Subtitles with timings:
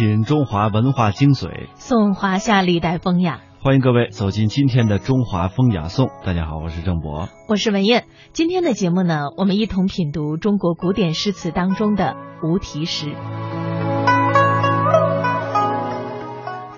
[0.00, 3.40] 品中华文化精髓，颂华夏历代风雅。
[3.62, 6.08] 欢迎各位走进今天的中华风雅颂。
[6.24, 8.06] 大家好，我是郑博，我是文艳。
[8.32, 13.14] 今天的节目呢，我们一同品读中国古典诗词当中的无题诗。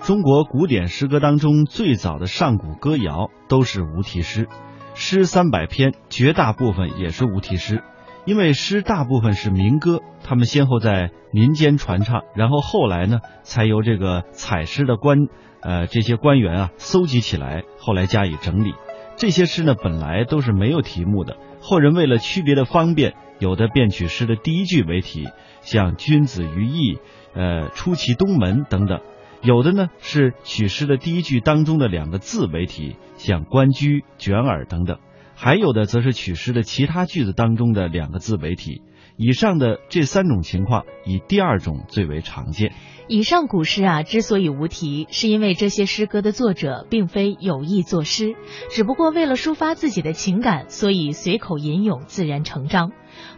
[0.01, 4.49] 中国古典诗歌当中最早的上古歌谣都是无题诗，
[4.95, 7.83] 诗三百篇，绝大部分也是无题诗。
[8.25, 15.17] 因为诗大部分是民歌，他们先后在民间传唱，然后后来呢，才由这个采诗的官，
[15.61, 18.73] 呃，这些官员啊搜集起来，后来加以整理。
[19.15, 25.27] 这些诗呢，本来都是没有题目的，后人为了区别的方便，有的便取诗的第一句为题，
[25.61, 26.99] 像“君子于义”，
[27.35, 29.01] 呃，“出其东门”等等。
[29.41, 34.97] 有的呢是取诗的第一句当中的两个字为题，像“关雎”“卷耳”等等；
[35.35, 38.81] 还有的则是取诗的其他句子当中的两个字为题。
[39.15, 42.73] 以上的这三种情况，以第二种最为常见。
[43.07, 48.35] 以上古诗啊，之所以无题，是因为这些诗歌的作者并非有意作诗，
[48.71, 52.91] 只不过为了抒发自己的情感，所以随口吟咏，自然成章。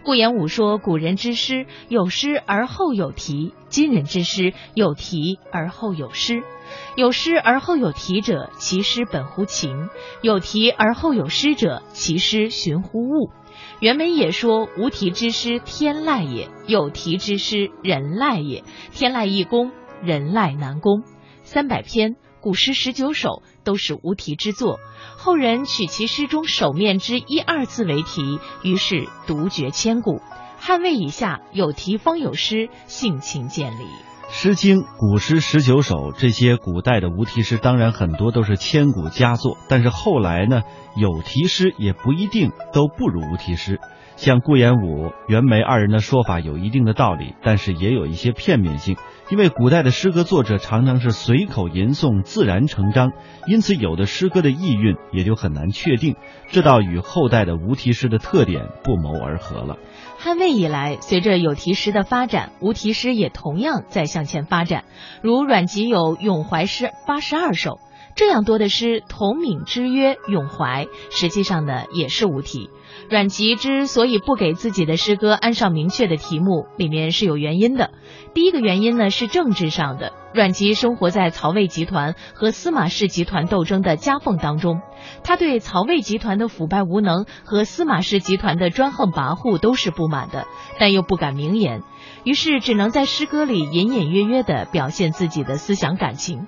[0.04, 6.44] 顾炎武说：“古人之诗，有诗而后有题；今人之诗，有题而后有诗。
[6.96, 9.90] 有诗而后有题者，其诗本乎情；
[10.22, 13.30] 有题而后有诗者，其诗寻乎物。”
[13.80, 18.64] 袁枚也说：“无题之诗，天籁也；有题之诗，人籁也。
[18.92, 21.04] 天籁易攻，人籁难攻。”
[21.44, 24.80] 三百篇古诗十九首都是无题之作，
[25.18, 30.22] 后人取其诗中首面之一二字为题，于是独绝千古。
[30.58, 33.84] 汉魏以下有题方有诗，性情见理。
[34.30, 39.58] 《诗经》古诗十九首，这些古代的无题诗，当然很多都是千古佳作。
[39.70, 40.64] 但是后来呢，
[40.96, 43.80] 有题诗也不一定都不如无题诗。
[44.18, 48.98] 像顾炎武、袁枚二人的说法有一定的道理，但是也有一些片面性。
[49.30, 53.12] 因为古代的诗歌作者常常是随口吟诵，自然成章，
[53.48, 56.16] 因此有的诗歌的意蕴也就很难确定，
[56.48, 59.78] 这倒与后代的无题诗的特点不谋而合了。
[60.26, 64.84] 汉魏以来，随着有题诗的发展，无题诗也同样在向前发展。
[65.22, 67.78] 如阮籍有咏怀诗八十二首，
[68.16, 72.72] 这样多的诗同名之曰咏怀，实际上呢也是无题。
[73.08, 77.92] 阮籍之所以不给自己的诗歌安上明确的题目，里面是有原因的。
[78.36, 80.12] 第一个原因呢是政治上的。
[80.34, 84.82] 阮籍生活在曹魏集团和司马氏集团斗争的夹缝当中，
[85.24, 90.46] 他对曹魏集团的腐败无能和司马氏集团的专横跋扈都是不满的，
[90.78, 91.84] 但又不敢明言，
[92.26, 96.46] 于是只能在诗歌里隐隐约约地表现自己的思想感情。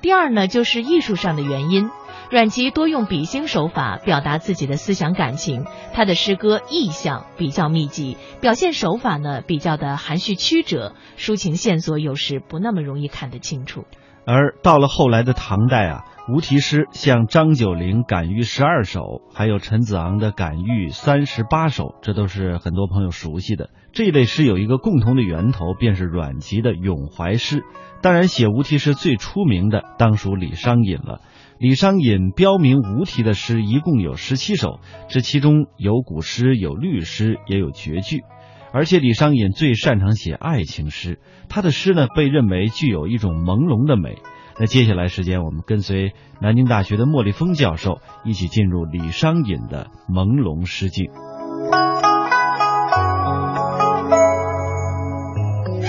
[0.00, 1.90] 第二呢，就是艺术上的原因。
[2.28, 5.64] 阮籍多用比兴手法表达自己的思想感情，
[5.94, 13.84] 他的诗歌意象比较密集，表现手法呢比较的含蓄曲折，抒情线索有时不那么容易看得清楚。
[14.26, 19.00] 而到了后来的唐代啊，无题诗像张九龄《感遇十二首》，
[19.32, 23.70] 还有陈子昂的《感遇三十八首》，这都是很多朋友熟悉的。
[23.92, 27.62] 这一类诗有一个共同的源头，便是阮籍的咏怀诗。
[28.02, 31.20] 当然，写无题诗最出名的当属李商隐了。
[31.58, 38.24] 李商隐标明无题的诗一共有十七首，这其中有古诗，有律诗，也有绝句。
[38.72, 41.18] 而且李商隐最擅长写爱情诗，
[41.48, 44.16] 他的诗呢被认为具有一种朦胧的美。
[44.58, 46.12] 那接下来时间，我们跟随
[46.42, 51.10] 南京大学的莫立峰教授一起进入李商隐的朦胧诗境。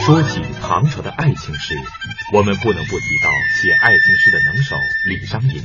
[0.07, 1.75] 说起唐朝的爱情诗，
[2.31, 3.29] 我们不能不提到
[3.62, 5.62] 写爱情诗的能手李商隐。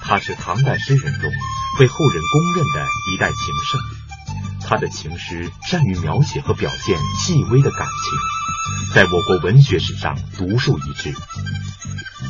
[0.00, 1.30] 他是唐代诗人中
[1.78, 4.66] 被后人公认的一代情圣。
[4.66, 11.14] 他的情诗善于描写和表现细微的感情，在我国文学史上独树一帜。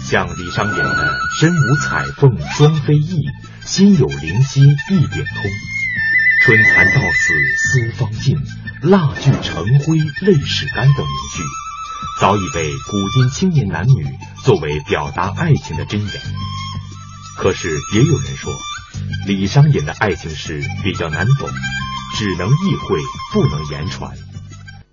[0.03, 3.23] 像李商隐的“身无彩凤双飞翼，
[3.65, 5.51] 心有灵犀一点通
[6.43, 8.37] ”，“春蚕到死丝方尽。”
[8.83, 11.43] 蜡炬成灰泪始干等名句，
[12.21, 14.05] 早已被古今青年男女
[14.45, 16.23] 作为表达爱情的箴言。
[17.39, 18.53] 可是也有人说，
[19.27, 21.49] 李商隐的爱情诗比较难懂，
[22.17, 22.99] 只能意会，
[23.33, 24.15] 不能言传。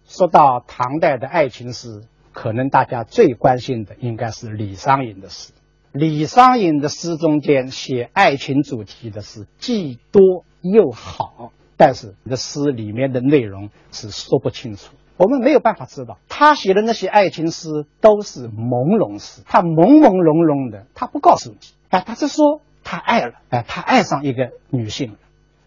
[0.07, 5.51] 说到唐代的爱情诗，可能大家最关心的应该是李商隐的诗。
[5.91, 11.51] 李商隐的诗中间写爱情主题的诗既多又好。
[11.77, 21.57] 但是你的诗里面的内容是说不清楚，我们没有办法知道他写的那些爱情诗都是朦胧诗，他朦朦胧胧的，他不告诉你，
[21.89, 25.17] 哎，他是说他爱了，哎，他爱上一个女性了，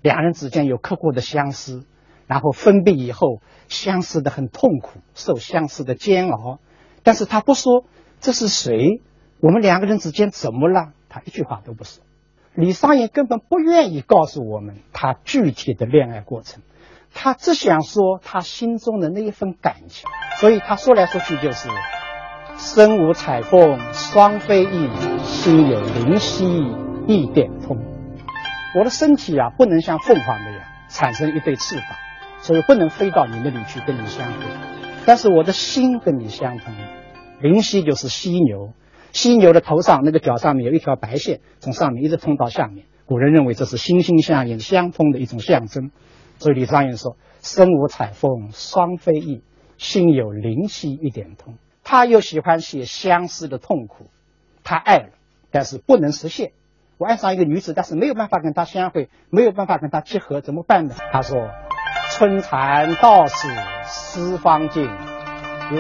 [0.03, 1.85] 两人之间有刻骨的相思，
[2.26, 6.61] 然后分别以后相思的很痛苦，受相思的煎熬，
[7.02, 7.85] 但是他不说
[8.20, 9.00] 这是谁，
[9.41, 12.06] 我们两个人之间怎么了，他一句话都不说。
[12.56, 16.62] 李商隐根本不愿意告诉我们他具体的恋爱过程，
[17.12, 20.08] 他只想说他心中的那一份感情，
[20.41, 21.69] 所以他说来说去就是
[22.56, 24.88] “身无彩凤双飞翼，
[25.23, 26.47] 心有灵犀
[27.06, 27.76] 一点通”。
[28.75, 31.85] 我的身体啊，不能像凤凰那样产生一对翅膀，
[32.38, 34.38] 所以不能飞到你那里去跟你相会。
[35.05, 36.73] 但是我的心跟你相通，
[37.43, 38.73] 灵犀就是犀牛。
[39.17, 42.85] 犀牛的头上那个角上面有一条白线，从上面一直通到下面。
[43.07, 45.91] 古人认为这是心心相印、相通的一种象征。
[46.37, 49.43] 所以李商隐说：“身无彩凤双飞翼，
[49.79, 54.11] 心有灵犀一点通。”他又喜欢写相思的痛苦，
[54.63, 55.09] 他爱了，
[55.51, 56.53] 但是不能实现。
[56.99, 60.95] 我爱上一个女子，但是没有办法跟她相会，没有办法跟她结合，怎么办呢？
[61.11, 61.39] 他说
[62.12, 63.49] ：“春蚕到死
[63.87, 64.87] 丝方尽，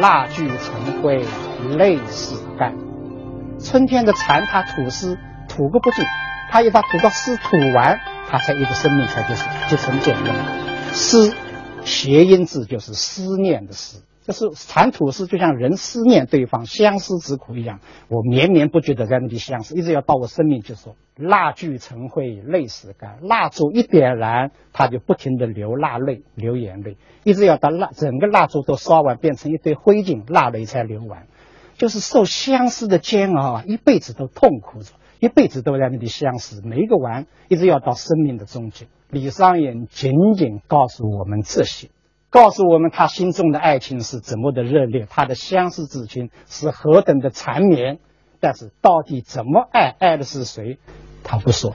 [0.00, 1.22] 蜡炬成灰
[1.76, 2.74] 泪始干。”
[3.58, 5.18] 春天的蚕，它吐丝
[5.48, 6.04] 吐个不尽，
[6.50, 7.98] 它一把吐到丝吐完，
[8.28, 10.34] 它才一个生命才就是，就成茧了。
[10.92, 11.32] 丝，
[11.84, 17.80] 谐音字就是思念的思，就是蚕吐丝，就像人思念对方、相思之苦一样。
[18.08, 20.94] 我绵绵不绝的在那里相思，一直要到我生命结束。
[21.16, 31.26] 蜡炬成灰泪始干，蜡烛一点燃，它就不停的流蜡泪、流眼泪，一直要到蜡整个蜡烛都烧完，变成一堆灰烬，蜡泪才流完。
[31.76, 38.86] 就是受相思的煎熬啊，一辈子都痛苦着，一辈子都在那里相思，没一个完，一直要到生命的终结。
[39.10, 41.88] 李商隐仅仅告诉我们这些，
[42.30, 47.98] 告诉我们他心中的爱情是怎么的热烈，他的相思之情是何等的缠绵。
[48.38, 50.78] 但是到底怎么爱，爱的是谁，
[51.24, 51.74] 他不说，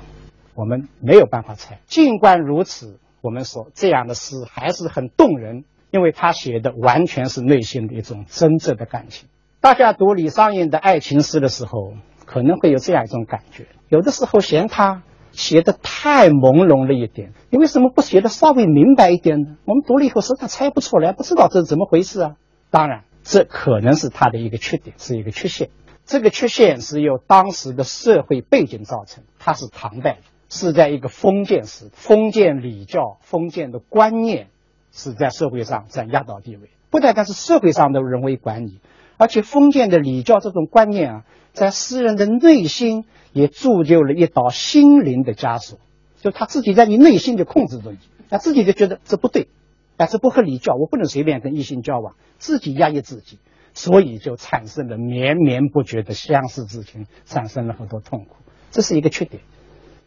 [0.54, 1.80] 我们没有办法猜。
[1.88, 9.28] 尽管如此，我们说这样的诗还是很动人，因为他写的完全是内心的一种真正的感情。
[9.62, 11.94] 大家读李商隐的爱情诗的时候，
[12.26, 15.04] 可能会有这样一种感觉：有的时候嫌他
[15.34, 19.58] 写的太朦胧了一点，你为什么不写的稍微明白一点呢？
[19.66, 22.36] 我们读了以后实在猜不出来，不知道这是怎么回事啊！
[22.72, 25.70] 当然，这可能是他的一个缺点，是一个缺陷。
[26.06, 29.24] 这个缺陷是由当时的社会背景造成。
[29.38, 30.18] 他是唐代，
[30.50, 34.48] 是在一个封建时，封建礼教、封建的观念
[34.92, 38.80] 是在社会上占压倒地位，不单单是社会上的人为管理。
[39.22, 45.78] 而且封建的礼教这种观念啊，在诗人的内心也铸就了一道心灵的枷锁，
[46.22, 48.00] 就他自己在你内心就控制着你，
[48.32, 49.48] 他自己就觉得这不对，
[49.96, 53.38] 但是不合礼教，我不能随便跟异性交往，自己压抑自己，
[53.76, 58.38] 所以就产生了绵绵不绝的相思之情，产生了很多痛苦，
[58.72, 59.44] 这是一个缺点。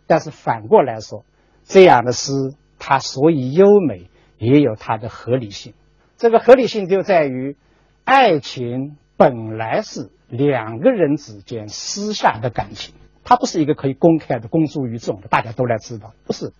[0.09, 1.25] 但是反过来说，
[1.63, 2.33] 这样的诗
[2.81, 5.73] 它所以优美，也有它的合理性。
[6.17, 7.57] 这个合理性就在于
[8.03, 8.97] 爱情。
[9.17, 16.53] 本来是两个人之间私下的感情，它不是一个可以公开的、公诸于众的，大家都来知道，不是，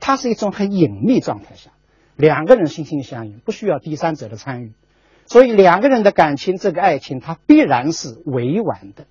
[0.00, 1.70] 它是一种很隐秘状态下，
[2.16, 4.72] 两个人心心相印，不需要第三者的参与，
[5.26, 9.04] 所以两个人的感情，这个爱情，它必然是委婉的，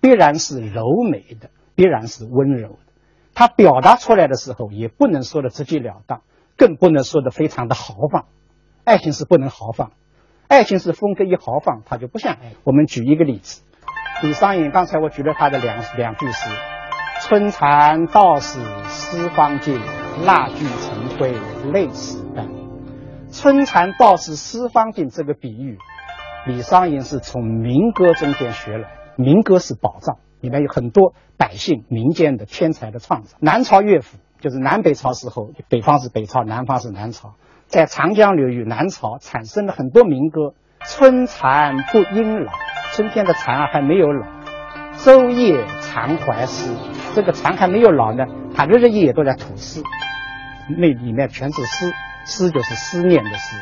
[0.00, 2.92] 必然是柔美的，必然是温柔的，
[3.34, 6.20] 它表达出来的时候，也不能说的直截了当，
[6.58, 8.26] 更不能说的非常的豪放，
[8.84, 9.92] 爱情是不能豪放。
[10.52, 12.52] 爱情是风格一豪放，它就不像爱。
[12.62, 13.62] 我们举一个例子，
[14.22, 16.50] 李商隐刚才我举了他的两两句诗
[17.24, 19.80] ：“春蚕到死丝方尽，
[20.26, 21.32] 蜡炬成灰
[21.72, 22.50] 泪始干。”
[23.32, 25.78] 春蚕到死丝方尽这个比喻，
[26.46, 28.90] 李商隐是从民歌中间学来。
[29.16, 33.38] 民歌是宝藏，里面有很多百姓民间的天才的创造。
[33.40, 37.36] 南朝乐府就是南北朝时候，北方是北朝，南方是南朝。
[37.72, 40.52] 在长江流域南朝产生了很多民歌，
[40.84, 42.52] 春蚕不应老，
[42.92, 44.26] 春天的蚕还没有老，
[44.98, 46.76] 昼夜常怀思，
[47.14, 49.82] 这个蚕还没有老呢，它日日夜夜都在吐丝，
[50.68, 51.90] 那里面全是丝，
[52.26, 53.56] 丝就是思念的丝，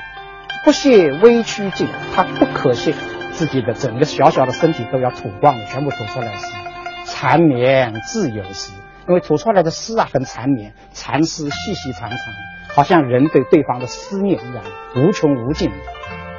[0.65, 2.93] 不懈微躯尽，它不可惜
[3.31, 6.57] 自己的整个小小的身体都要吐光了，全部吐出来丝，
[7.05, 8.73] 缠绵自有时，
[9.07, 12.19] 因为吐出来的丝啊很缠绵，蚕丝细细长长。
[12.75, 14.65] 好像人对对方的思念一样，
[14.97, 15.71] 无穷无尽。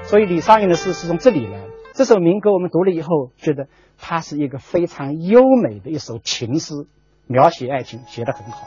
[0.03, 1.67] 所以李商隐的诗是从这里来的。
[1.93, 6.73] 这首民歌我们读了以后，觉得它是一个非常优美的一首情诗，
[7.27, 8.59] 描写爱情写得很好。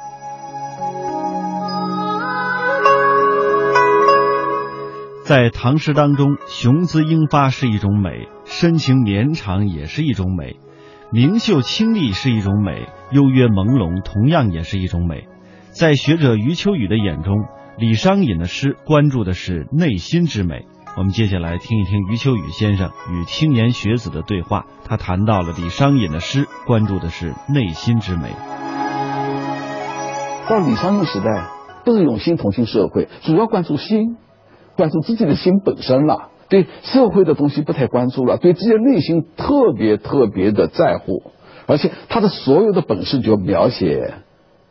[5.25, 10.61] 在唐诗当中，雄姿英发是一种美，深情绵长也是一种美，
[11.11, 15.27] 明秀清丽是一种美，幽约朦胧同样也是一种美。
[15.75, 17.47] 在学者余秋雨的眼中，
[17.79, 20.67] 李商隐的诗关注的是内心之美，
[20.97, 24.67] 我们接下来听一听余秋雨先生与青年学子的对话。
[24.85, 28.31] 他谈到了李商隐的诗，关注的是内心之美。
[30.49, 31.49] 到李商隐时代，
[31.85, 34.17] 不是用心同情社会，主要关注心，
[34.77, 36.31] 关注自己的心本身了。
[36.49, 41.33] 对社会的东西不太关注了，对自己的内心特别特别的在乎，
[41.67, 44.15] 而且他的所有的本事就描写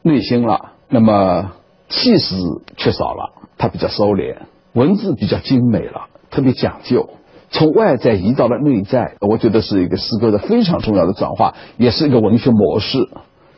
[0.01, 0.69] 内心了。
[0.93, 1.53] 那么
[1.89, 2.35] 气势
[2.77, 4.35] 缺少了，他比较收敛，
[4.73, 6.01] 文字比较精美了。
[6.29, 7.09] 特别讲究，
[7.49, 13.09] 从外在移到了内在，我觉得是一个诗歌的非常重要的转化，也是一个文学模式，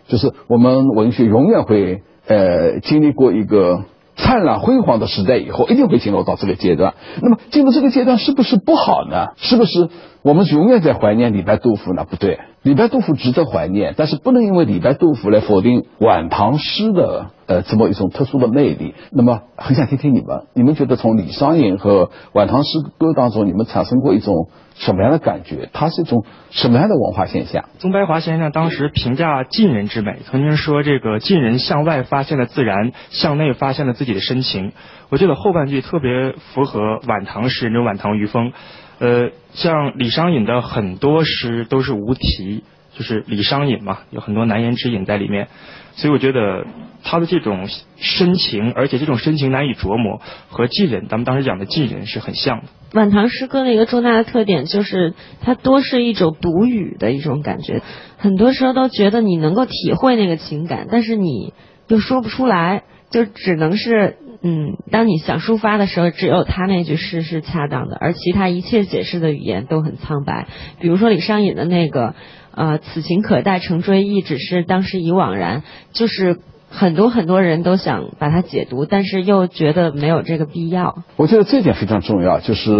[0.07, 3.83] 就是我们文学永远会呃经历过一个
[4.15, 6.93] 灿烂辉煌的时代以后，一定会进入到这个阶段。
[7.21, 9.33] 那么进入这个阶段是不是不好呢？
[9.35, 9.89] 是不是
[10.21, 12.05] 我们永远在怀念李白、杜甫呢？
[12.09, 12.39] 不对。
[12.65, 18.95] 李白、杜甫值得怀念，但是不能因为李白、杜甫来否定晚唐诗的呃这么一种特殊的魅力。
[19.11, 25.69] 那么，很想听听你们，你们觉得从李商隐和晚唐诗歌当中，你们产生过一种什么样的感觉？
[25.73, 27.65] 它是一种什么样的文化现象？
[27.77, 34.71] 宗白华先生当时评价晋人之美，曾经说这个晋人向外发现了自然，向内发现了自己的深情。
[35.11, 38.53] 我记得后半句特别符合晚唐诗人这种晚唐余风。
[38.99, 42.63] 呃，像李商隐的很多诗都是无题，
[42.97, 45.49] 就是李商隐嘛，有很多难言之隐在里面，
[45.95, 46.65] 所以我觉得
[47.03, 52.63] 他的这种深情，而且这种深情难以琢磨，和晋人咱们当时讲的晋人是很像的。
[52.93, 57.81] 晚唐诗歌的一个重大的特点就是，它多是一种独语的一种感觉，
[58.17, 61.53] 很多时候都觉得你能够体会那个情感，但是你
[61.89, 64.17] 又说不出来，就只能是。
[64.47, 70.45] 嗯，当你想抒发的时候，只有他那句诗是恰当的，而其他一切解释的语言都很苍白。
[70.79, 72.13] 比如说李商隐的那个
[72.53, 76.37] “呃，此情可待成追忆，只是当时已惘然”，就是
[76.69, 80.97] 很多很多人都想把它解读，但是又觉得没有这个必要。
[81.15, 82.71] 我觉得这点非常重要，就是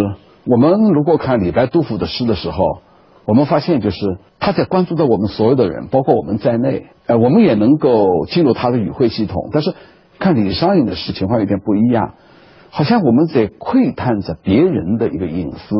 [0.45, 2.63] 我们如果看李白、杜甫的诗的时候，
[3.25, 9.73] 我们发现就是他在关注着我们所有的人，包括我们在内，呃，我们也能够进入他的语汇系统，但是。
[10.19, 12.13] 看李商隐的事情况有点不一样，
[12.69, 15.75] 好像我们在窥探着别人的一个隐私，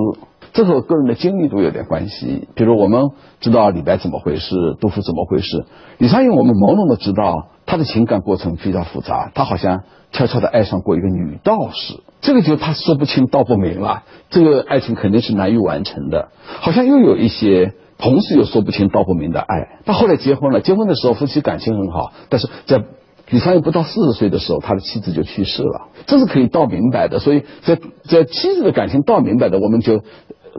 [0.54, 2.48] 这和个人的经历都有点关系。
[2.56, 5.66] 比如我们知道李白怎么回事，杜甫怎么回事，
[5.98, 19.80] 李商隐我们朦胧的知道他的情感过程非常复杂，他好像悄悄的爱上过一个女道士，这个就他说不清道不明了，这个爱情肯定是难以完成的，好像又有一些同时又说不清道不明的爱。
[19.84, 22.84] 到后来结婚了，结婚的时候夫妻感情很好，但是在
[23.30, 27.20] 李商隐不到四十岁的时候，他的妻子就去世了，这是可以道明白的。
[27.20, 30.04] 所以在在妻子的感情道明白的，我们就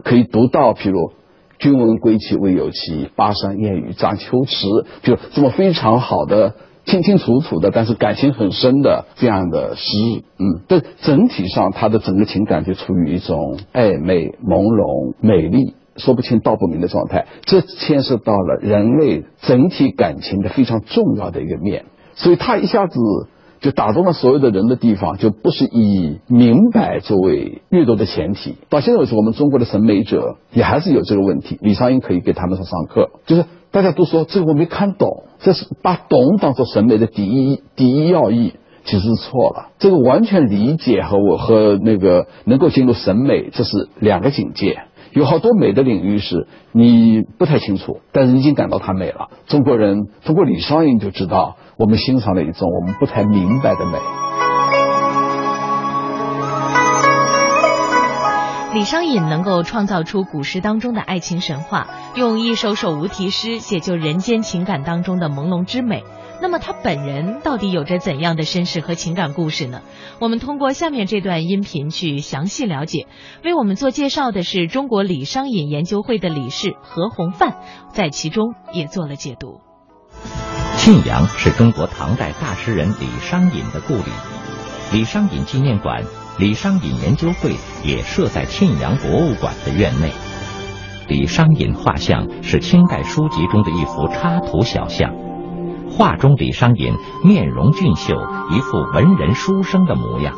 [0.03, 1.13] 可以读到，譬如
[1.59, 4.67] “君闻归期未有期，巴山夜雨涨秋池”，
[5.01, 6.55] 就这么非常好的、
[6.85, 9.97] 清清楚楚的，但是感情很深的这样的诗。
[10.37, 17.27] 嗯，但整体上他的整个情感就处于一种暧昧、朦胧、美丽、说不清道不明的状态。
[17.43, 21.85] 这牵涉到了人类整体感情的非常重要的一个面。
[22.17, 22.99] 所以他一下子
[23.59, 28.55] 就打动了所有的人的地方，就不是以明白作为阅读的前提。
[28.69, 31.57] 到现在为止，我们中国的审美者也还是有这个问题。
[31.61, 39.69] 李商隐可以给他们上上课，就是大家都说这个我没看懂，这是把懂当做审美的第一第一要义，其实是错了。
[39.79, 44.83] 这个完全理解和我和那个能够进入审美，这是两个境界。
[45.13, 49.29] 有好多美的领域是你不太清楚，但是已经感到它美了。
[49.47, 51.57] 中国人通过李商隐就知道。
[51.77, 53.99] 我们欣赏了一种我们不太明白的美。
[58.73, 66.03] 李商隐能够创造出古诗当中的爱情神话，用一首首无题诗写就人间情感当中的朦胧之美。
[66.39, 69.81] 那么他本人到底有着怎样的身世和情感故事呢？
[70.19, 73.07] 我们通过下面这段音频去详细了解。
[73.43, 77.55] 为我们做介绍的是中国李商隐研究会的理事何鸿范，
[77.89, 79.66] 在其中也做了解读。
[80.87, 84.03] 沁阳是中国唐代大诗人李商隐的故里，
[84.93, 86.01] 李商隐纪念馆、
[86.39, 90.13] 李商隐研究会也设在沁阳博物馆的院内。
[91.09, 95.13] 李商隐画像是清代书籍中的一幅插图小像，
[95.89, 98.15] 画中李商隐面容俊秀，
[98.51, 100.35] 一副文人书生的模样。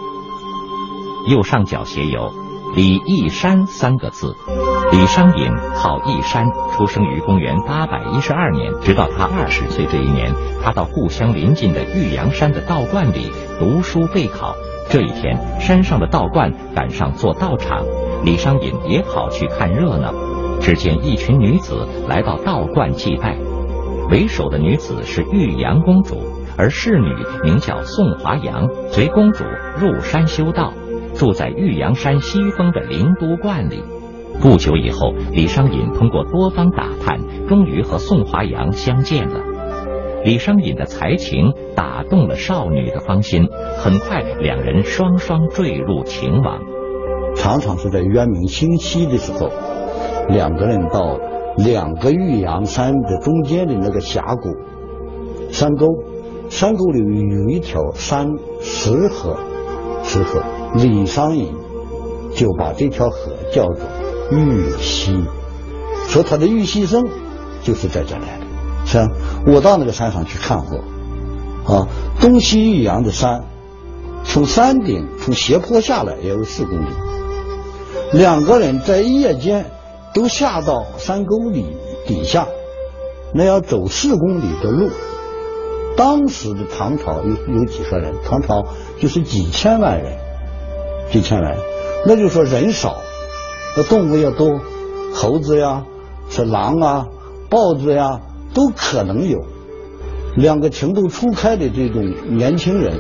[1.27, 2.34] 右上角写有
[2.76, 4.36] “李义山”三个字。
[4.92, 8.72] 李商隐号义山，出生于公元八百一十二年。
[8.82, 10.34] 直到他二十岁这一年，
[10.64, 14.56] 他到故乡临近的玉阳山的道观里读书备考。
[14.90, 17.86] 这一天，山上的道观赶上做道场，
[18.24, 20.14] 李商隐也跑去看热闹。
[20.62, 23.38] 只见一群女子来到道观祭拜，
[24.10, 26.18] 为首的女子是玉阳公主，
[26.58, 29.44] 而侍女名叫宋华阳，随公主
[29.78, 30.74] 入山修道。
[31.20, 33.84] 住在玉阳山西峰的灵都观里。
[34.42, 39.42] 不久以后，李商隐通过多方打探，终于和宋华阳相见了。
[40.24, 46.62] 李商隐的才情打动了少女的芳心，很快两人双双坠入情网。
[47.36, 49.50] 常常是在渊明清熙的时候，
[50.30, 51.20] 两个人到
[51.58, 55.86] 两个玉阳山的中间的那个峡谷山沟，
[56.48, 58.28] 山沟里有一条山
[58.62, 59.38] 石河，
[60.03, 60.41] 石河，
[60.75, 61.53] 李商隐
[62.36, 63.86] 就把这条河叫做。
[64.32, 65.24] 玉溪，
[66.08, 67.08] 说他的玉溪生
[67.63, 68.46] 就是在这来的，
[68.86, 69.00] 是？
[69.48, 70.77] 我到那个山上去看过，
[71.75, 71.88] 啊，
[72.20, 73.44] 东西玉阳的山，
[74.24, 76.89] 从山顶从斜坡下来也有四公里，
[78.13, 79.65] 两个人在夜间
[80.13, 81.65] 都下到山沟里
[82.06, 82.48] 底下，
[83.34, 84.91] 那要走四公里的路。
[86.00, 88.13] 当时的唐朝有有几万人？
[88.24, 88.65] 唐朝
[89.01, 90.18] 就是几千万人，
[91.12, 91.58] 几千万，
[92.06, 93.01] 那就说人少。
[93.75, 94.62] 那动物也多，
[95.13, 95.84] 猴子呀，
[96.29, 97.08] 是狼啊，
[97.50, 98.22] 豹子呀，
[98.53, 99.46] 都可能有。
[100.38, 102.98] 两个情窦初开的这种年轻人，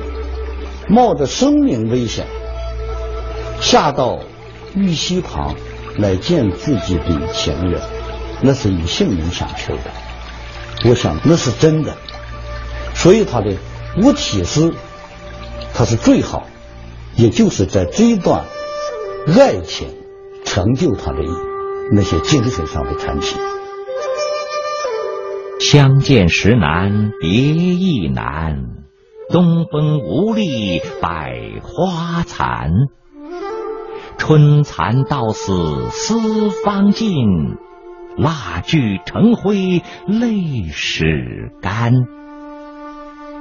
[0.89, 2.25] 冒着生命危险，
[3.61, 4.19] 下到
[4.75, 5.55] 玉溪旁
[5.97, 7.79] 来见自己的情人，
[8.41, 10.89] 那是以性命相求的。
[10.89, 11.93] 我想那是真的，
[12.93, 13.57] 所以他的
[14.03, 14.73] 五体诗，
[15.73, 16.47] 他是最好，
[17.15, 18.45] 也就是在这一段
[19.37, 19.87] 爱情。
[20.45, 21.19] 成就他的
[21.91, 23.37] 那些精神上的传奇。
[25.59, 28.63] 相见时难别亦难，
[29.29, 32.71] 东风无力百花残。
[34.17, 37.13] 春蚕到死丝方尽，
[38.17, 41.93] 蜡炬成灰泪始干。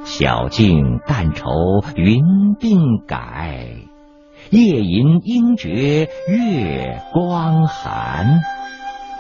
[0.09, 1.45] 晓镜但愁
[1.95, 2.25] 云
[2.59, 3.67] 鬓改。
[4.49, 8.41] 夜吟应觉月光寒，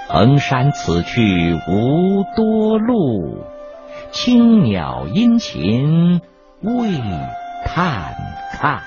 [0.08, 1.20] 衡山此去
[1.68, 3.44] 无多路，
[4.12, 6.22] 青鸟殷勤
[6.62, 6.88] 为
[7.66, 8.14] 探
[8.54, 8.80] 看。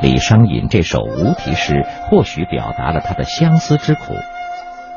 [0.00, 4.14] 李商隐这首无题诗，或许表达了他的相思之苦。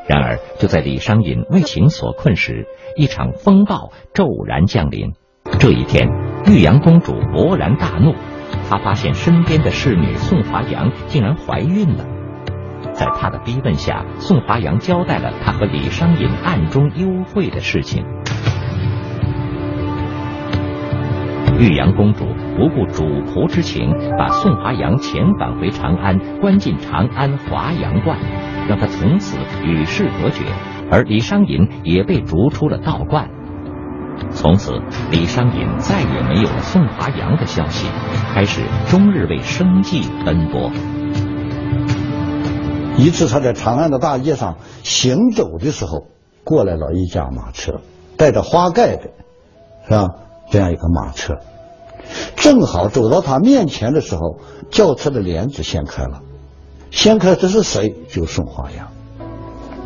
[0.08, 5.12] 然而，就在李商隐为情所困时，一场风暴骤然降临。
[5.58, 6.08] 这一天，
[6.46, 8.14] 玉阳公主勃然大怒。
[8.68, 12.04] 她发现身边的侍女宋华阳竟然怀孕了，
[12.92, 18.04] 在她的逼问下，宋华阳交代了他和李商隐暗中幽会的事情。
[21.58, 22.24] 玉阳公主
[22.56, 28.18] 不顾主仆之情，把宋华阳遣返回长安，关进长安华阳观，
[28.68, 30.44] 让他从此与世隔绝，
[30.90, 33.30] 而李商隐也被逐出了道观。
[34.32, 34.72] 从此，
[35.10, 37.86] 李商隐再也没有了宋华阳的消息，
[38.32, 40.70] 开始终日为生计奔波。
[42.96, 46.06] 一次，他在长安的大街上行走的时候，
[46.44, 47.80] 过来了一架马车，
[48.16, 49.10] 带着花盖的，
[49.84, 50.08] 是吧？
[50.50, 51.34] 这样一个马车，
[52.36, 54.38] 正好走到他面前的时候，
[54.70, 56.20] 轿车的帘子掀开了，
[56.90, 57.94] 掀开这是谁？
[58.08, 58.88] 就宋华阳。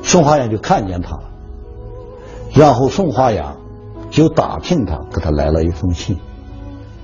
[0.02, 1.30] 宋华阳就看见他了，
[2.54, 3.56] 然后宋华阳。
[4.10, 6.18] 就打听他，给他来了一封信，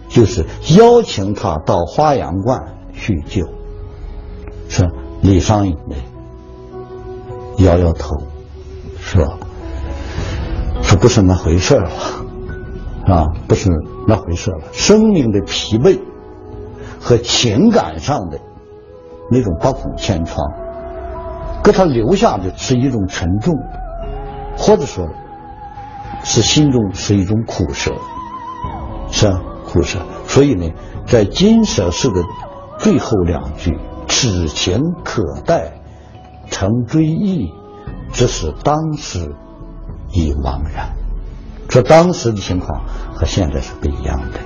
[0.08, 0.44] 就是
[0.76, 3.46] 邀请他到花阳观叙旧。
[4.68, 4.88] 说
[5.22, 5.96] 李商隐呢，
[7.58, 8.16] 摇摇头，
[8.98, 9.38] 说
[10.82, 11.90] 说不是那回事了，
[13.06, 13.70] 啊，不是
[14.08, 14.72] 那回事了。
[14.72, 16.00] 生命的疲惫
[17.00, 18.40] 和情感上的
[19.30, 20.38] 那种八孔千疮，
[21.62, 23.54] 给他留下的是一种沉重，
[24.56, 25.06] 或者说。
[26.24, 27.94] 是心中是一种苦涩，
[29.10, 29.30] 是
[29.66, 30.00] 苦涩。
[30.26, 30.70] 所以呢，
[31.06, 32.22] 在金舍诗的
[32.78, 35.74] 最后两句“此情可待
[36.50, 37.52] 成追忆”，
[38.12, 39.34] 这是当时
[40.12, 40.96] 已惘然。
[41.68, 42.84] 这当时的情况
[43.14, 44.40] 和现在是不一样的。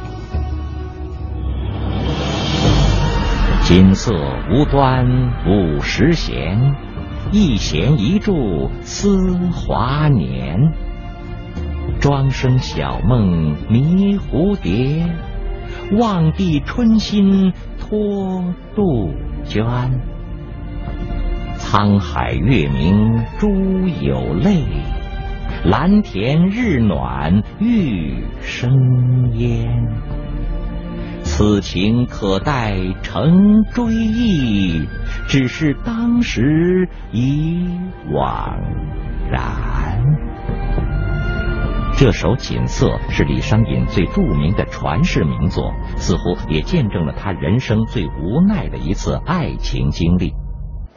[3.63, 4.13] 金色
[4.51, 5.07] 无端
[5.47, 6.75] 五十弦，
[7.31, 10.73] 一弦一柱思华年。
[12.01, 15.05] 庄生晓梦迷蝴蝶，
[15.99, 19.13] 望帝春心托杜
[19.45, 19.65] 鹃。
[21.59, 23.49] 沧海月明珠
[24.01, 24.65] 有泪，
[25.65, 29.69] 蓝田日暖玉生烟。
[31.25, 34.87] 此情可待成追忆，
[35.27, 37.67] 只是当时已
[38.11, 38.57] 惘
[39.31, 39.98] 然。
[41.99, 50.33] 这首《锦瑟》是李商隐最著名的传世名作，似乎也见证了他人生最无奈的一次爱情经历。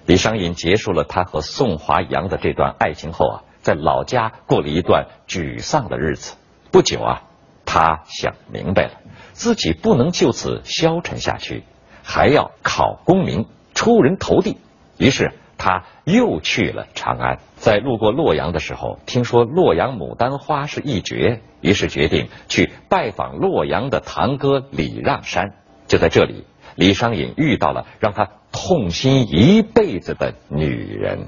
[0.06, 6.36] 李商隐结束了他和宋华阳的这段爱情后啊，在老家过了一段沮丧的日子。
[6.70, 7.24] 不久啊，
[7.66, 8.92] 他想明白了，
[9.32, 11.64] 自己不能就此消沉下去，
[12.04, 14.58] 还要考功名，出人头地。
[15.00, 15.34] 于是。
[15.64, 25.52] 他又去了长安，在路过洛阳的时候，听说洛阳牡丹花是一绝，于是决定去拜访洛阳的堂哥李让山。
[25.86, 31.28] 就在这里，李商隐遇到了让他痛心一辈子的女人。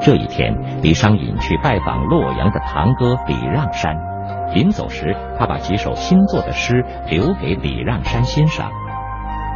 [0.00, 3.94] 这一天，李商隐去拜访洛阳的堂哥李让山，
[4.54, 8.72] 临走时，他把几首新作的诗留给李让山欣赏。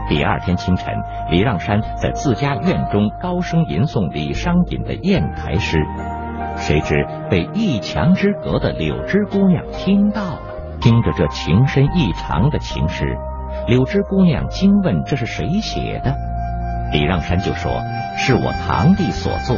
[0.08, 0.94] 第二天清晨，
[1.30, 5.78] 李让山在自家院中高声吟诵李商隐的砚台诗，
[6.56, 10.40] 谁知被一墙之隔的柳枝姑娘听到了。
[10.80, 13.16] 听着这情深意长的情诗，
[13.66, 16.14] 柳枝姑娘惊问：“这是谁写的？”
[16.92, 17.72] 李让山就说
[18.16, 19.56] ：“是我堂弟所作。”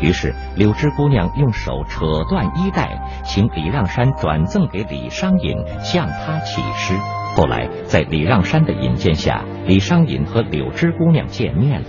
[0.00, 6.94] 于是柳枝姑娘用手扯断衣带，请李让山转赠给李商隐，向他起诗。
[7.34, 11.88] 后来，在李让山的引荐下，李商隐和柳枝姑娘见面了。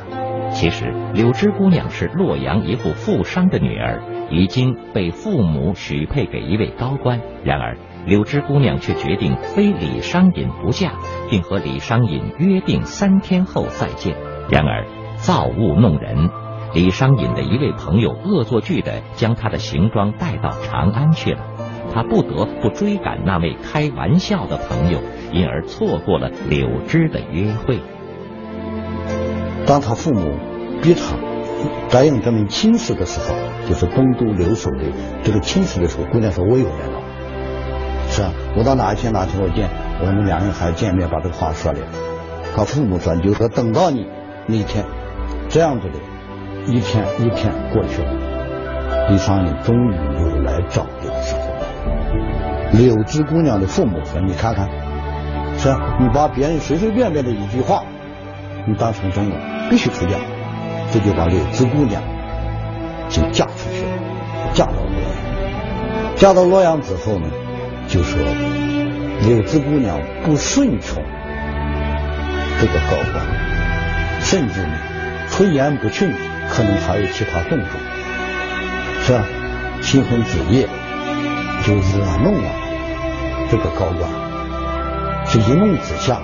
[0.49, 7.21] 其实，柳枝姑娘是洛阳一户富商的女儿，已经被父母许配给一位高官。
[7.43, 7.77] 然而，
[8.07, 10.93] 柳枝姑娘却决定非李商隐不嫁，
[11.29, 14.15] 并和李商隐约定三天后再见。
[14.49, 14.85] 然而，
[15.17, 16.27] 造物弄人，
[16.73, 21.54] 李商隐的一位朋友恶作剧的将他的行装带到长安去了。
[21.95, 24.99] 他不得不追赶那位开玩笑的朋友，
[25.31, 27.79] 因而错过了柳枝的约会。
[29.65, 30.37] 当他父母
[30.81, 31.15] 逼他
[31.89, 33.33] 答应这门亲事的时候，
[33.69, 34.83] 就是东都留守的
[35.23, 37.01] 这个亲事的时候，姑娘说：“我有来了。”
[38.11, 39.69] 是啊，我到哪一天哪天我见
[40.01, 41.79] 我们两人还见面，把这个话说了。
[42.57, 44.05] 他父母说：“就说等到你
[44.47, 44.83] 那一天，
[45.47, 45.99] 这样子的，
[46.67, 51.44] 一天一天过去了，李商隐终于又来找柳时候。
[52.73, 54.67] 柳枝姑娘的父母说：“你看看，
[55.57, 55.69] 是，
[55.99, 57.83] 你把别人随随便便的一句话，
[58.67, 59.35] 你当成真了，
[59.69, 60.17] 必须出嫁。”
[60.91, 62.01] 这就把柳枝姑娘
[63.09, 66.15] 就嫁出去了，嫁到洛阳。
[66.15, 67.27] 嫁到洛阳之后呢，
[67.87, 68.19] 就说
[69.27, 71.03] 柳枝姑娘不顺从
[72.59, 73.25] 这个高官，
[74.21, 74.77] 甚至呢
[75.29, 76.13] 出言不逊，
[76.49, 77.67] 可能还有其他动作，
[79.01, 79.25] 是吧？
[79.81, 80.67] 新婚之夜。
[81.65, 82.49] 就惹弄了
[83.49, 84.07] 这个高官，
[85.25, 86.19] 是一怒之下，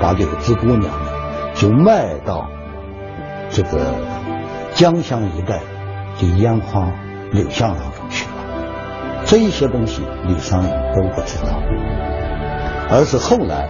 [0.00, 1.10] 把柳枝姑娘呢
[1.54, 2.48] 就卖到
[3.50, 3.96] 这个
[4.72, 5.58] 江乡一带
[6.20, 6.86] 的烟花
[7.32, 9.24] 柳巷当中去了。
[9.24, 11.60] 这一些东西李商隐都不知道，
[12.90, 13.68] 而是后来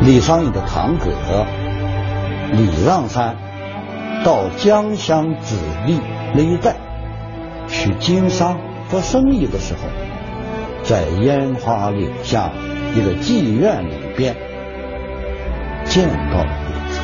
[0.00, 1.06] 李商隐的堂哥
[2.50, 3.36] 李让山
[4.24, 6.00] 到江乡子弟
[6.34, 6.74] 那一带
[7.68, 8.58] 去经商。
[8.94, 9.80] 做生意的时候，
[10.84, 12.52] 在烟花柳巷
[12.94, 14.36] 一个妓院里边
[15.84, 17.00] 见到了李子。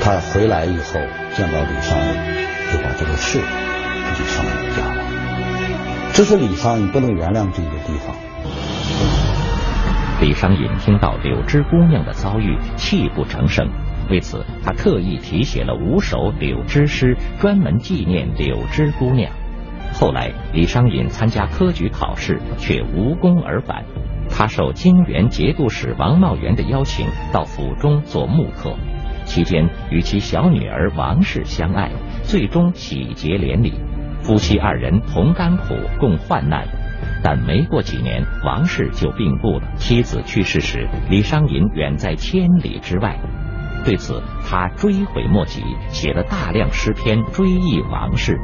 [0.00, 0.94] 他回来以后
[1.36, 2.14] 见到李商隐，
[2.72, 5.04] 就把这个事给商隐讲了。
[6.14, 8.12] 这是李商隐不能原谅这个地方。
[10.20, 13.70] 李商隐听到柳枝姑娘的遭遇，泣不成声。
[14.10, 19.30] 为此，他特意题写了五首柳枝诗，专门纪念柳枝姑娘。
[19.92, 23.84] 后来，李商隐参加科举考试，却无功而返。
[24.30, 28.74] 他受泾原节度使王茂元的邀请，到府中做幕客，
[29.24, 31.90] 期间与其小女儿王氏相爱，
[32.22, 33.74] 最终喜结连理，
[34.22, 36.66] 夫妻二人同甘苦，共患难。
[37.22, 39.62] 但没过几年，王氏就病故了。
[39.74, 43.18] 妻子去世时，李商隐远在千里之外，
[43.84, 48.38] 对此他追悔莫及，写了大量诗篇追忆王氏。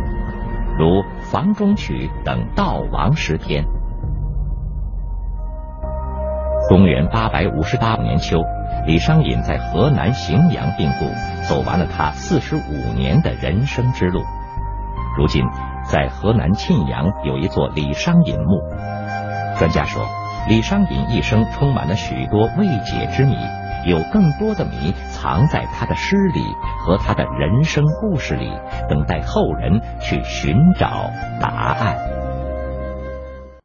[0.78, 0.86] 如
[1.30, 3.64] 《房中曲》等悼亡诗篇。
[6.68, 8.38] 公元八百五十八年秋，
[8.86, 11.06] 李商隐在河南荥阳病故，
[11.48, 14.22] 走完了他四十五年的人生之路。
[15.18, 15.42] 如今，
[15.84, 18.60] 在河南沁阳有一座李商隐墓。
[19.58, 20.06] 专家说，
[20.48, 23.36] 李商隐一生充满了许多未解之谜。
[23.86, 26.40] 有更多的谜藏在他的诗里
[26.80, 28.50] 和他的人生故事里，
[28.88, 32.15] 等待后人去寻找答案。